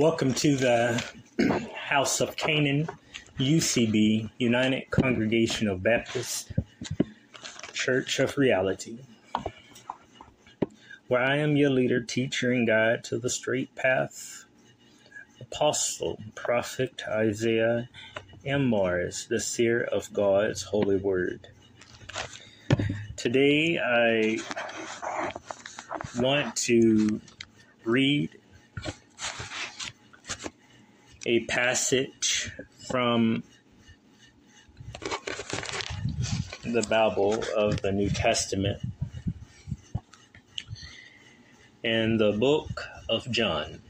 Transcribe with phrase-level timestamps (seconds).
[0.00, 1.04] Welcome to the
[1.74, 2.88] House of Canaan,
[3.38, 6.52] UCB, United Congregational Baptist
[7.74, 8.96] Church of Reality,
[11.08, 14.46] where I am your leader, teacher, and guide to the straight path.
[15.38, 17.90] Apostle, Prophet Isaiah
[18.42, 18.64] M.
[18.64, 21.48] Morris, the seer of God's holy word.
[23.16, 24.38] Today I
[26.18, 27.20] want to
[27.84, 28.39] read
[31.30, 32.50] a passage
[32.88, 33.44] from
[36.64, 38.80] the Bible of the New Testament
[41.84, 43.80] in the book of John.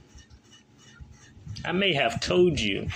[1.65, 2.89] I may have told you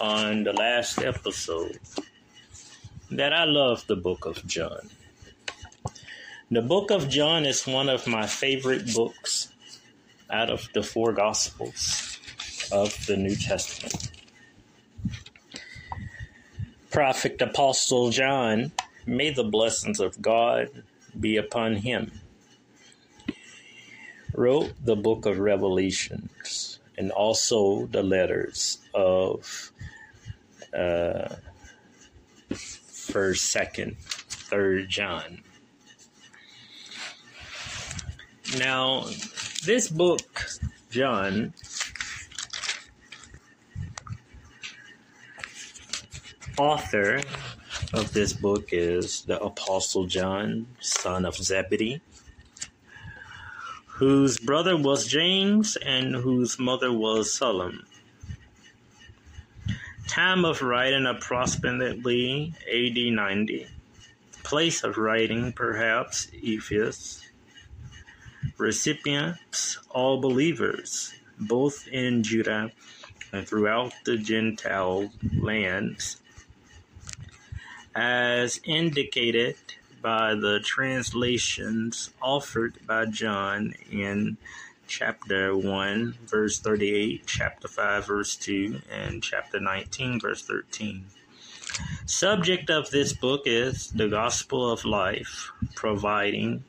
[0.00, 1.78] on the last episode
[3.10, 4.88] that I love the book of John.
[6.50, 9.52] The book of John is one of my favorite books
[10.30, 12.05] out of the four Gospels
[12.72, 14.10] of the New Testament.
[16.90, 18.72] Prophet Apostle John,
[19.04, 20.68] may the blessings of God
[21.18, 22.10] be upon him,
[24.34, 29.72] wrote the book of Revelations and also the letters of
[30.74, 31.34] uh,
[32.54, 35.42] First, Second, Third John.
[38.58, 39.04] Now,
[39.64, 40.46] this book,
[40.90, 41.52] John,
[46.58, 47.20] author
[47.92, 52.00] of this book is the Apostle John, son of Zebedee,
[53.86, 57.80] whose brother was James and whose mother was Salome.
[60.08, 63.66] Time of writing approximately AD 90.
[64.42, 67.22] Place of writing perhaps Ephesus.
[68.56, 72.70] Recipients all believers, both in Judah
[73.32, 76.22] and throughout the Gentile lands
[77.96, 79.56] as indicated
[80.02, 84.36] by the translations offered by John in
[84.86, 91.06] chapter 1, verse 38, chapter 5, verse 2, and chapter 19, verse 13.
[92.04, 96.64] Subject of this book is the gospel of life, providing,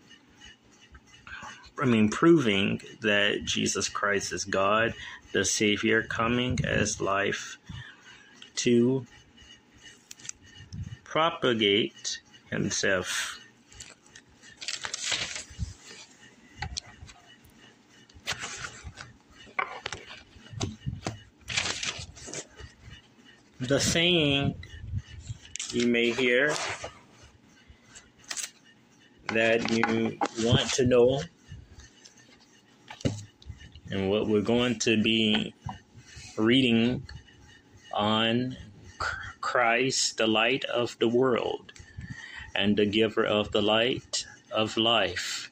[1.78, 4.94] I mean, proving that Jesus Christ is God,
[5.34, 7.58] the Savior, coming as life
[8.56, 9.06] to
[11.18, 13.40] propagate himself.
[23.60, 24.54] The saying
[25.72, 26.54] you may hear
[29.30, 31.24] that you want to know,
[33.90, 35.56] and what we're going to be
[36.38, 37.08] reading
[37.92, 38.56] on
[39.58, 41.74] Christ, the light of the world,
[42.54, 45.52] and the giver of the light of life.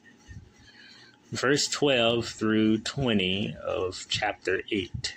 [1.32, 5.16] Verse 12 through 20 of chapter 8.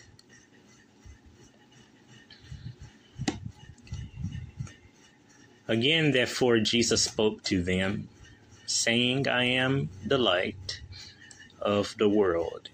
[5.68, 8.10] Again, therefore, Jesus spoke to them,
[8.66, 10.82] saying, I am the light
[11.62, 12.70] of the world.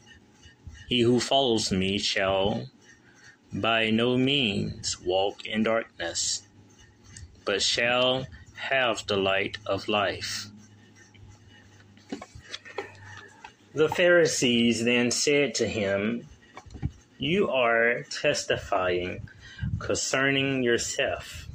[0.87, 2.69] He who follows me shall
[3.61, 6.43] by no means walk in darkness,
[7.45, 10.47] but shall have the light of life.
[13.73, 16.27] The Pharisees then said to him,
[17.17, 19.27] You are testifying
[19.79, 21.47] concerning yourself.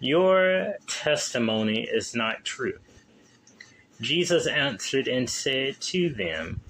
[0.00, 2.78] Your testimony is not true.
[4.00, 6.60] Jesus answered and said to them,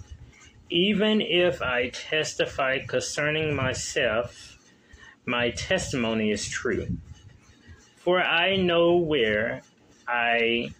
[0.71, 4.59] even if I testify concerning myself,
[5.27, 6.87] my testimony is true.
[7.97, 9.63] For I know where
[10.07, 10.71] I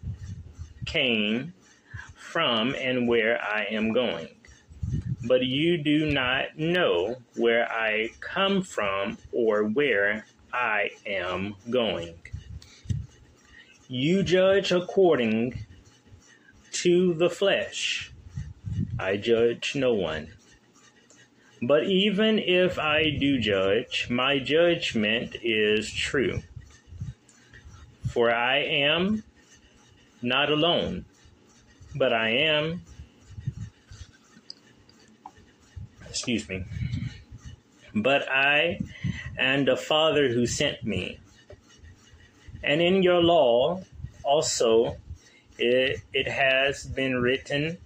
[0.87, 1.55] came
[2.15, 4.29] from and where I am going.
[5.27, 12.15] But you do not know where I come from or where I am going.
[13.89, 15.65] You judge according
[16.73, 18.14] to the flesh
[18.99, 20.29] I judge no one.
[21.63, 26.43] But even if I do judge, my judgment is true.
[28.11, 29.25] For I am
[30.23, 31.05] not alone,
[31.95, 32.83] but I am,
[36.09, 36.65] excuse me,
[37.95, 38.81] but I
[39.39, 41.19] and the Father who sent me.
[42.63, 43.83] And in your law
[44.23, 44.97] also
[45.59, 47.79] it, it has been written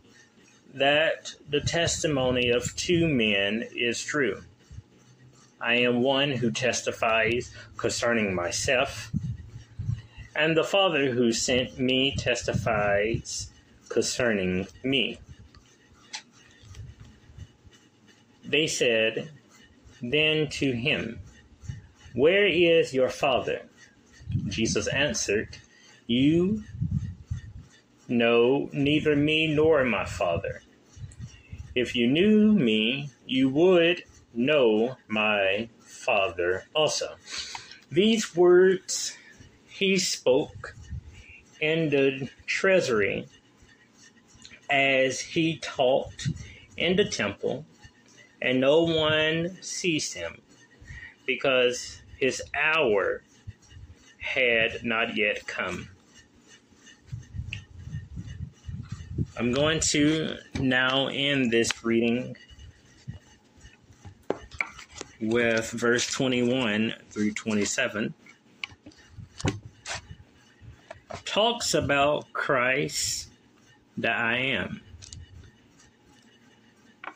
[0.74, 4.42] that the testimony of two men is true.
[5.60, 9.10] I am one who testifies concerning myself,
[10.36, 13.50] and the Father who sent me testifies
[13.88, 15.18] concerning me.
[18.44, 19.30] They said
[20.00, 21.20] then to him,
[22.14, 23.62] Where is your Father?
[24.46, 25.58] Jesus answered,
[26.06, 26.64] You
[28.08, 30.62] know neither me nor my Father.
[31.74, 34.02] If you knew me, you would
[34.34, 37.16] know my Father also.
[37.90, 39.16] These words
[39.68, 40.74] he spoke
[41.60, 43.26] in the treasury
[44.70, 46.26] as he taught
[46.76, 47.64] in the temple,
[48.42, 50.40] and no one seized him
[51.26, 53.22] because his hour
[54.18, 55.88] had not yet come.
[59.38, 62.36] I'm going to now end this reading
[65.20, 68.12] with verse 21 through 27.
[71.24, 73.28] Talks about Christ
[73.98, 74.80] that I am.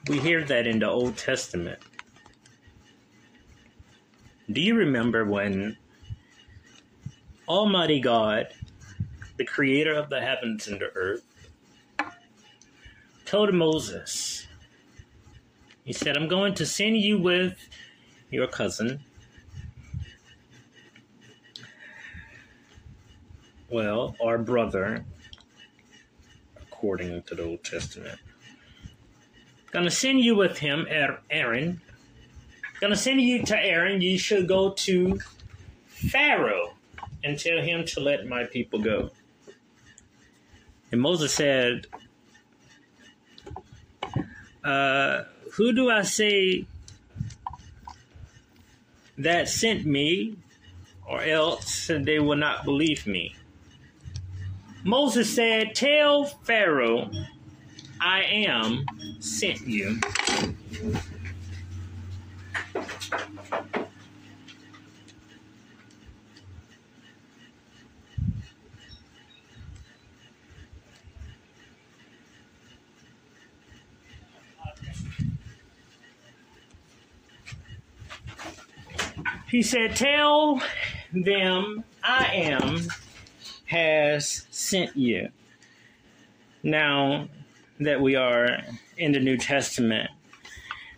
[0.09, 1.81] We hear that in the Old Testament.
[4.53, 5.77] Do you remember when
[7.49, 8.55] Almighty God,
[9.39, 11.25] the creator of the heavens and the earth,
[13.33, 14.47] told Moses,
[15.85, 17.57] He said, I'm going to send you with
[18.31, 19.01] your cousin.
[23.71, 25.07] Well, our brother,
[26.61, 28.19] according to the Old Testament.
[29.71, 31.81] Gonna send you with him, er-, Aaron.
[32.83, 34.03] Gonna send you to Aaron.
[34.03, 35.19] You should go to
[35.87, 36.75] Pharaoh
[37.25, 39.11] and tell him to let my people go.
[40.91, 41.87] And Moses said,
[44.65, 46.67] uh, Who do I say
[49.19, 50.37] that sent me,
[51.07, 53.35] or else they will not believe me?
[54.85, 57.11] Moses said, Tell Pharaoh,
[58.01, 58.85] I am
[59.21, 60.01] sent you.
[79.53, 80.63] He said, Tell
[81.13, 82.89] them I am
[83.67, 85.29] has sent you.
[86.63, 87.29] Now
[87.79, 88.63] that we are
[88.97, 90.11] in the New Testament,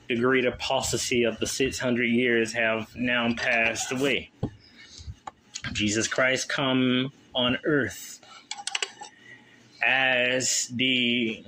[0.09, 4.31] the great apostasy of the 600 years have now passed away.
[5.73, 8.21] Jesus Christ come on earth
[9.85, 11.45] as the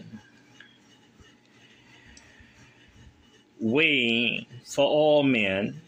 [3.60, 5.80] way for all men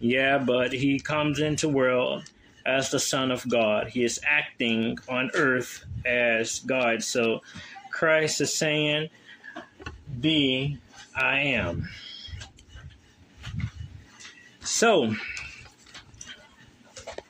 [0.00, 2.24] yeah, but he comes into world
[2.64, 3.88] as the Son of God.
[3.88, 7.02] He is acting on earth as God.
[7.02, 7.42] So
[7.90, 9.10] Christ is saying,
[10.20, 10.78] Be
[11.14, 11.88] I am.
[14.62, 15.14] So,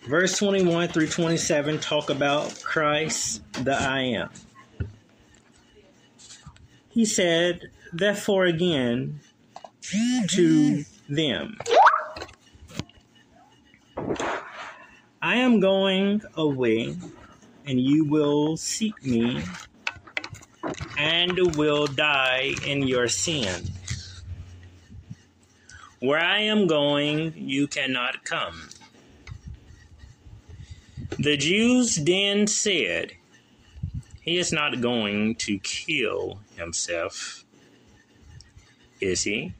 [0.08, 4.30] verse 21 through 27 talk about Christ, the I am.
[6.90, 9.20] He said, Therefore, again,
[10.28, 11.56] to them.
[15.22, 16.96] I am going away,
[17.66, 19.42] and you will seek me,
[20.96, 23.68] and will die in your sin.
[26.00, 28.68] Where I am going, you cannot come.
[31.18, 33.12] The Jews then said,
[34.22, 37.44] He is not going to kill himself,
[39.00, 39.52] is he?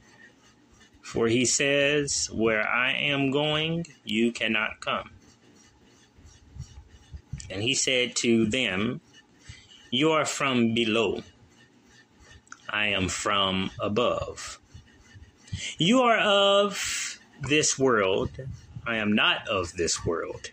[1.11, 5.09] For he says, Where I am going, you cannot come.
[7.49, 9.01] And he said to them,
[9.89, 11.23] You are from below,
[12.69, 14.57] I am from above.
[15.77, 18.31] You are of this world,
[18.87, 20.51] I am not of this world.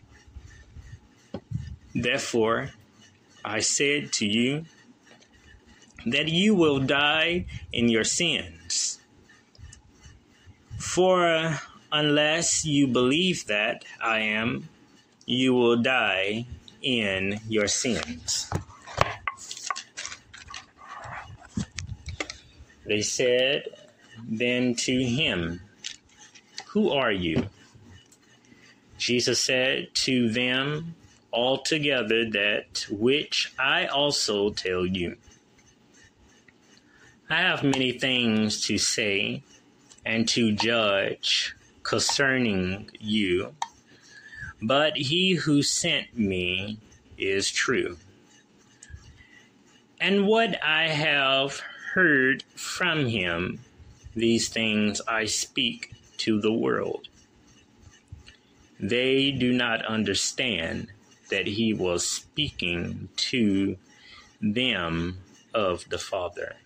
[1.94, 2.70] Therefore,
[3.44, 4.64] I said to you
[6.04, 8.57] that you will die in your sins.
[10.78, 11.58] For
[11.92, 14.68] unless you believe that I am,
[15.26, 16.46] you will die
[16.80, 18.50] in your sins.
[22.86, 23.64] They said
[24.26, 25.60] then to him,
[26.68, 27.48] Who are you?
[28.96, 30.94] Jesus said to them
[31.32, 35.16] altogether that which I also tell you.
[37.28, 39.42] I have many things to say
[40.04, 43.54] and to judge concerning you,
[44.60, 46.78] but he who sent me
[47.16, 47.96] is true.
[50.00, 51.60] And what I have
[51.94, 53.60] heard from him,
[54.14, 57.08] these things I speak to the world.
[58.80, 60.88] They do not understand
[61.30, 63.76] that he was speaking to
[64.40, 65.18] them
[65.52, 66.56] of the Father.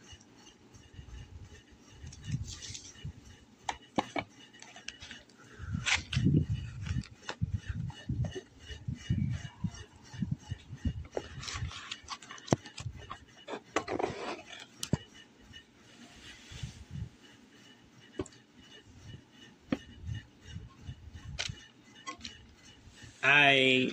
[23.22, 23.90] I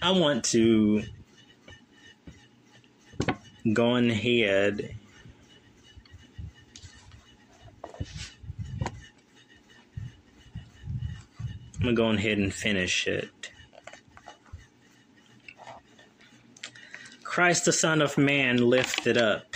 [0.00, 1.04] I want to
[3.72, 4.96] go ahead
[11.82, 13.50] I'm gonna go ahead and finish it.
[17.24, 19.51] Christ the Son of Man lifted up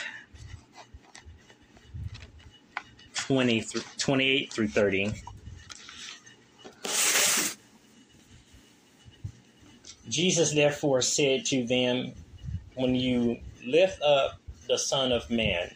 [3.26, 5.12] 20 through, 28 through 30.
[10.08, 12.12] Jesus therefore said to them,
[12.76, 15.74] When you lift up the Son of Man,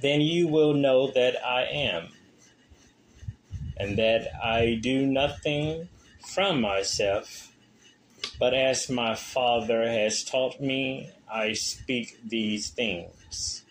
[0.00, 2.08] then you will know that I am,
[3.76, 5.88] and that I do nothing
[6.32, 7.50] from myself,
[8.38, 13.63] but as my Father has taught me, I speak these things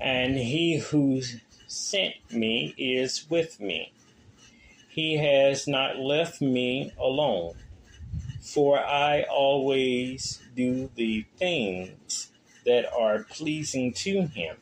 [0.00, 1.22] and he who
[1.66, 3.92] sent me is with me.
[4.88, 7.54] He has not left me alone,
[8.40, 12.30] for I always do the things
[12.64, 14.56] that are pleasing to him.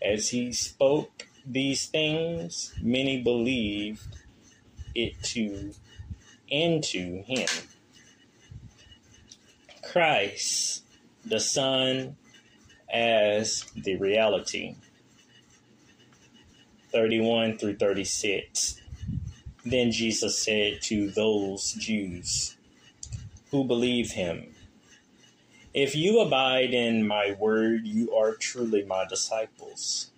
[0.00, 4.16] As he spoke these things, many believed
[4.94, 5.74] it to
[6.48, 7.48] into him.
[9.82, 10.84] Christ,
[11.24, 12.16] the Son
[12.92, 14.76] as the reality.
[16.92, 18.80] 31 through 36.
[19.64, 22.56] Then Jesus said to those Jews
[23.50, 24.54] who believe him,
[25.72, 30.10] If you abide in my word, you are truly my disciples.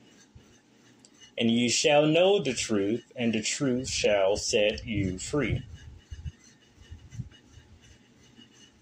[1.37, 5.63] And you shall know the truth, and the truth shall set you free.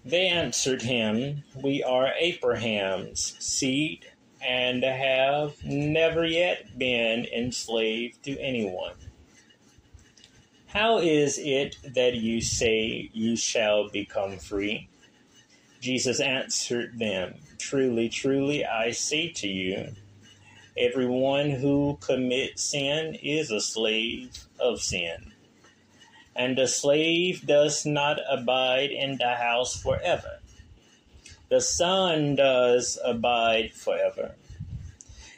[0.05, 4.05] They answered him, We are Abraham's seed
[4.41, 8.95] and have never yet been enslaved to anyone.
[10.67, 14.89] How is it that you say you shall become free?
[15.79, 19.93] Jesus answered them, Truly, truly, I say to you,
[20.77, 25.32] everyone who commits sin is a slave of sin
[26.35, 30.39] and the slave does not abide in the house forever.
[31.49, 34.35] The Son does abide forever.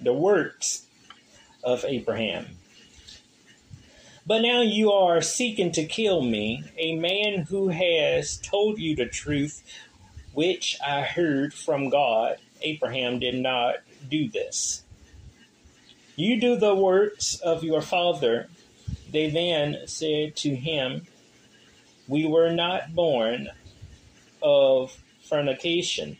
[0.00, 0.86] the works
[1.64, 2.46] of Abraham.
[4.26, 9.06] But now you are seeking to kill me, a man who has told you the
[9.06, 9.64] truth,
[10.34, 12.36] which I heard from God.
[12.60, 13.76] Abraham did not
[14.10, 14.82] do this.
[16.16, 18.48] You do the works of your father.
[19.10, 21.06] They then said to him,
[22.06, 23.48] We were not born
[24.42, 24.94] of
[25.28, 26.18] fornication.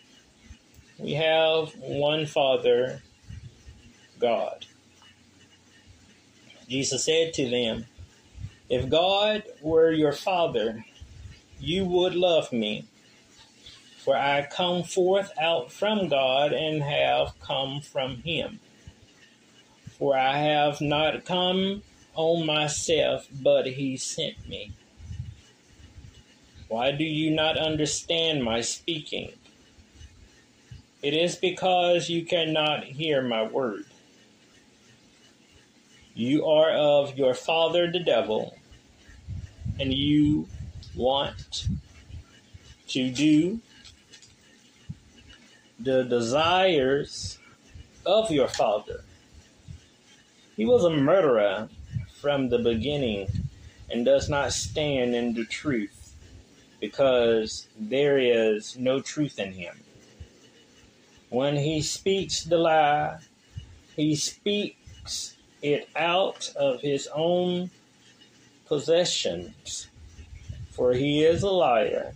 [0.98, 3.02] We have one Father,
[4.18, 4.66] God.
[6.68, 7.86] Jesus said to them,
[8.68, 10.84] If God were your Father,
[11.58, 12.86] you would love me,
[14.04, 18.60] for I come forth out from God and have come from him.
[19.98, 21.82] For I have not come
[22.14, 24.72] on myself, but he sent me.
[26.68, 29.32] Why do you not understand my speaking?
[31.02, 33.86] It is because you cannot hear my word.
[36.14, 38.58] You are of your father the devil,
[39.80, 40.48] and you
[40.94, 41.68] want
[42.88, 43.60] to do
[45.78, 47.38] the desires
[48.04, 49.04] of your father.
[50.56, 51.68] He was a murderer
[52.20, 53.28] from the beginning
[53.88, 55.97] and does not stand in the truth
[56.80, 59.76] because there is no truth in him.
[61.30, 63.18] When he speaks the lie,
[63.96, 67.70] he speaks it out of his own
[68.66, 69.88] possessions,
[70.70, 72.14] for he is a liar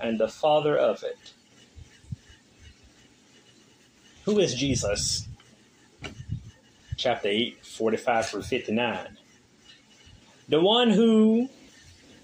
[0.00, 1.32] and the father of it.
[4.24, 5.28] Who is Jesus?
[6.96, 9.18] Chapter 8, 45 through 59.
[10.48, 11.48] The one who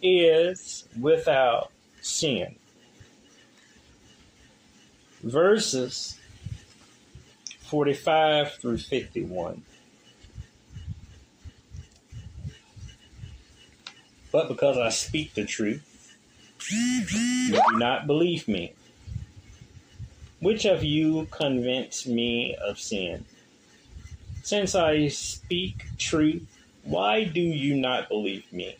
[0.02, 2.54] is without sin.
[5.22, 6.18] Verses
[7.70, 9.62] 45 through 51.
[14.32, 16.16] But because I speak the truth,
[16.70, 18.74] you do not believe me.
[20.40, 23.24] Which of you convince me of sin?
[24.42, 26.46] Since I speak truth,
[26.82, 28.76] why do you not believe me?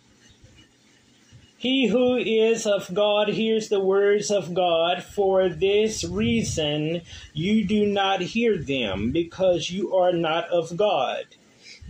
[1.61, 5.05] He who is of God hears the words of God.
[5.05, 7.03] For this reason,
[7.35, 11.27] you do not hear them, because you are not of God.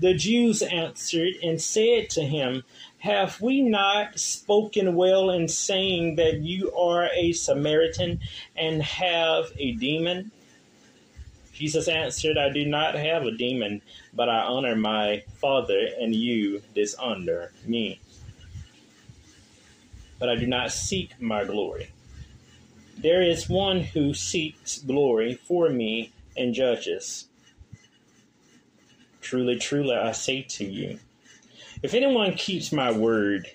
[0.00, 2.64] The Jews answered and said to him,
[2.98, 8.18] Have we not spoken well in saying that you are a Samaritan
[8.56, 10.32] and have a demon?
[11.52, 16.60] Jesus answered, I do not have a demon, but I honor my Father, and you
[16.74, 18.00] dishonor me
[20.20, 21.90] but I do not seek my glory.
[22.98, 27.28] There is one who seeks glory for me and judges.
[29.22, 30.98] Truly, truly, I say to you,
[31.82, 33.48] if anyone keeps my word,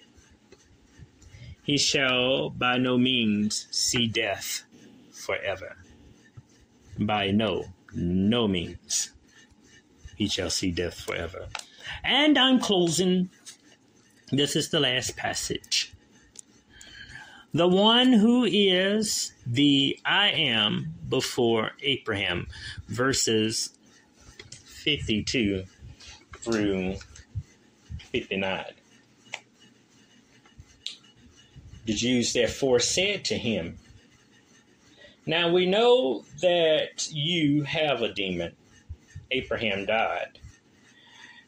[1.62, 4.64] he shall by no means see death
[5.12, 5.78] forever.
[6.98, 9.12] By no, no means,
[10.16, 11.48] he shall see death forever.
[12.04, 13.30] And I'm closing.
[14.32, 15.95] This is the last passage
[17.56, 22.48] the one who is the I am before Abraham,
[22.90, 23.70] verses
[24.66, 25.64] 52
[26.40, 26.98] through
[28.12, 28.66] 59.
[31.86, 33.78] The Jews therefore said to him,
[35.26, 38.52] Now we know that you have a demon.
[39.32, 40.40] Abraham died,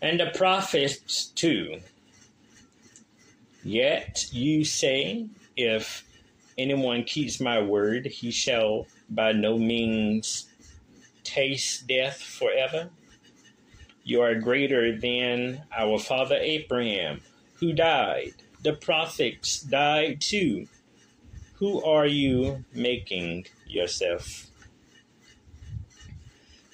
[0.02, 1.82] and the prophets too.
[3.62, 6.06] Yet you say, if
[6.58, 10.48] anyone keeps my word, he shall by no means
[11.24, 12.90] taste death forever.
[14.04, 17.22] You are greater than our father Abraham,
[17.56, 18.34] who died.
[18.64, 20.68] The prophets died too.
[21.56, 24.48] Who are you making yourself?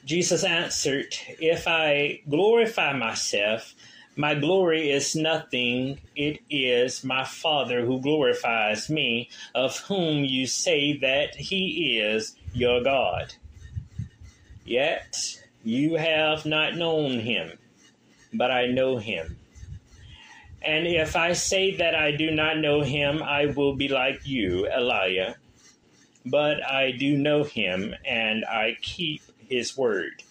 [0.05, 3.73] Jesus answered, If I glorify myself,
[4.15, 5.99] my glory is nothing.
[6.15, 12.83] It is my Father who glorifies me, of whom you say that he is your
[12.83, 13.33] God.
[14.65, 15.17] Yet
[15.63, 17.57] you have not known him,
[18.33, 19.37] but I know him.
[20.61, 24.69] And if I say that I do not know him, I will be like you,
[24.73, 25.35] a liar.
[26.25, 30.23] But I do know him, and I keep his word.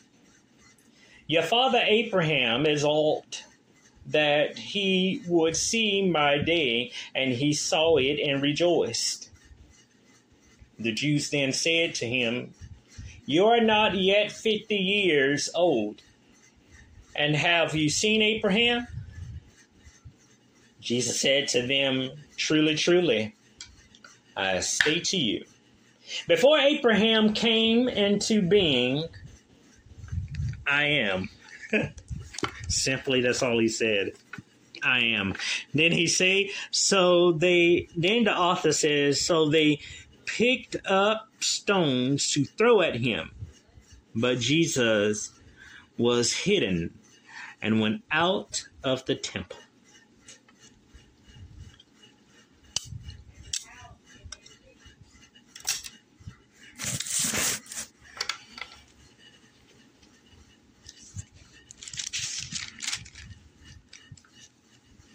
[1.27, 3.42] Your father Abraham is old
[4.07, 9.31] that he would see my day, and he saw it and rejoiced.
[10.79, 12.55] The Jews then said to him,
[13.27, 16.03] You are not yet fifty years old,
[17.15, 18.87] and have you seen Abraham?
[20.81, 23.35] Jesus said to them, Truly, truly,
[24.37, 25.45] I say to you,
[26.27, 29.05] before Abraham came into being,
[30.67, 31.29] I am.
[32.72, 34.12] Simply, that's all he said.
[34.82, 35.35] I am.
[35.74, 39.80] Then he say, so they, then the author says, so they
[40.26, 43.30] picked up stones to throw at him.
[44.14, 45.30] But Jesus
[45.96, 46.98] was hidden
[47.61, 49.58] and went out of the temple.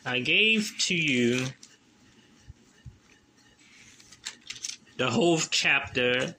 [0.08, 1.48] I gave to you
[4.96, 6.34] the whole chapter.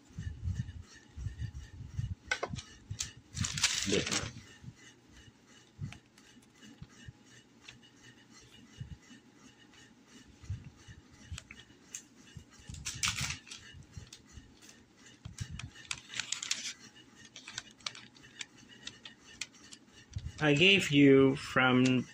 [20.40, 22.06] I gave you from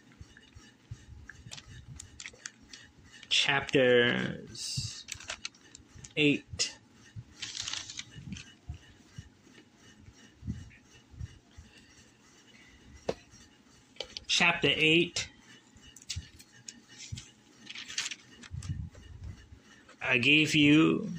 [3.44, 5.04] chapters
[6.16, 6.72] 8
[14.26, 15.28] chapter 8
[20.00, 21.10] I gave you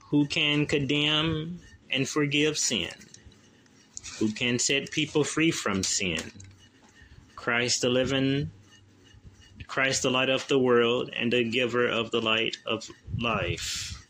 [0.00, 1.60] who can condemn
[1.92, 2.90] and forgive sin,
[4.18, 6.32] who can set people free from sin.
[7.36, 8.50] Christ the living
[9.76, 14.08] Christ, the light of the world and the giver of the light of life.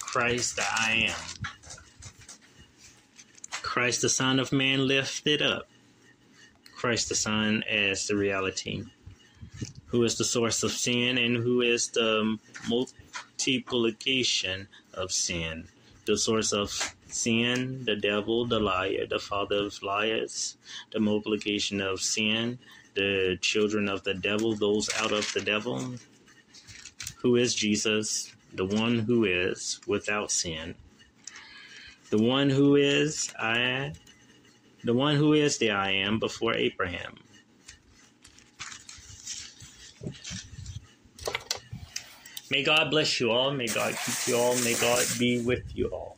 [0.00, 1.44] Christ, I am.
[3.62, 5.68] Christ, the Son of Man, lifted up.
[6.74, 8.82] Christ, the Son, as the reality.
[9.86, 12.36] Who is the source of sin and who is the
[12.68, 15.68] multiplication of sin?
[16.06, 20.56] The source of sin, the devil, the liar, the father of liars,
[20.90, 22.58] the multiplication of sin,
[22.94, 25.94] the children of the devil, those out of the devil,
[27.16, 30.74] who is Jesus, the one who is without sin,
[32.10, 33.92] the one who is I,
[34.84, 37.16] the one who is the I am before Abraham.
[42.50, 43.50] May God bless you all.
[43.52, 44.54] May God keep you all.
[44.56, 46.16] May God be with you all.